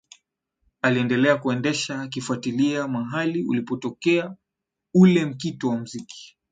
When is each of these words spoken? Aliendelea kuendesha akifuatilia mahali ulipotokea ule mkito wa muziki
Aliendelea 0.81 1.37
kuendesha 1.37 2.01
akifuatilia 2.01 2.87
mahali 2.87 3.43
ulipotokea 3.43 4.35
ule 4.93 5.25
mkito 5.25 5.69
wa 5.69 5.77
muziki 5.77 6.37